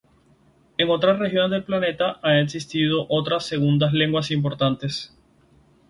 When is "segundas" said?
3.45-3.93